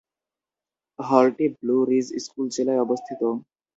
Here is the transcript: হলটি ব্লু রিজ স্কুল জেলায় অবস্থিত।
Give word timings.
হলটি 0.99 1.45
ব্লু 1.57 1.77
রিজ 1.89 2.07
স্কুল 2.23 2.45
জেলায় 2.55 2.83
অবস্থিত। 2.85 3.21